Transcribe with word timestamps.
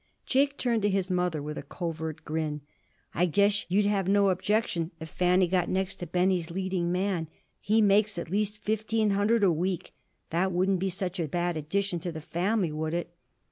'"Jake 0.25 0.57
turned 0.57 0.81
to 0.81 0.89
his 0.89 1.11
mother 1.11 1.43
with 1.43 1.59
a 1.59 1.61
covert 1.61 2.25
grin. 2.25 2.61
"I 3.13 3.27
guess 3.27 3.67
you'd 3.69 3.85
have 3.85 4.07
no 4.09 4.29
objection 4.29 4.89
if 4.99 5.09
Fanny 5.09 5.47
got 5.47 5.69
next 5.69 5.97
to 5.97 6.07
Benny's 6.07 6.49
leading 6.49 6.91
man. 6.91 7.29
He 7.59 7.83
makes 7.83 8.17
at 8.17 8.31
least 8.31 8.57
fifteen 8.63 9.11
hundred 9.11 9.43
a 9.43 9.51
week. 9.51 9.93
That 10.31 10.51
wouldn't 10.51 10.79
be 10.79 10.89
such 10.89 11.19
a 11.19 11.27
bad 11.27 11.55
addition 11.55 11.99
to 11.99 12.11
the 12.11 12.19
family, 12.19 12.71
would 12.71 12.95
it?" 12.95 13.13